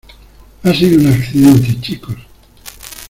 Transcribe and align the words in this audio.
Ha 0.63 0.73
sido 0.73 0.99
un 0.99 1.13
accidente, 1.13 1.79
chicos. 1.79 2.15